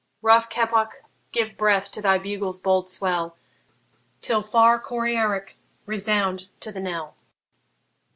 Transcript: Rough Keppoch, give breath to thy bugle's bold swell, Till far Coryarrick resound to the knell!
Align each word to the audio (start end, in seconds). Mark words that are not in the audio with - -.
Rough 0.23 0.49
Keppoch, 0.49 1.03
give 1.31 1.55
breath 1.55 1.91
to 1.91 2.01
thy 2.01 2.17
bugle's 2.17 2.57
bold 2.57 2.89
swell, 2.89 3.37
Till 4.19 4.41
far 4.41 4.79
Coryarrick 4.79 5.57
resound 5.85 6.47
to 6.61 6.71
the 6.71 6.81
knell! 6.81 7.13